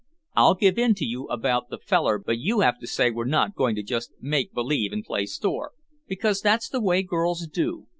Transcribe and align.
I'll 0.35 0.55
give 0.55 0.79
in 0.79 0.95
to 0.95 1.05
you 1.05 1.25
about 1.27 1.69
that 1.69 1.83
feller 1.83 2.17
but 2.17 2.39
you 2.39 2.61
have 2.61 2.79
to 2.79 2.87
say 2.87 3.11
we're 3.11 3.23
not 3.25 3.53
going 3.53 3.75
to 3.75 3.83
just 3.83 4.11
make 4.19 4.51
believe 4.51 4.91
and 4.91 5.03
play 5.05 5.27
store, 5.27 5.73
because 6.07 6.41
that's 6.41 6.67
the 6.69 6.81
way 6.81 7.03
girls 7.03 7.45
do. 7.45 7.85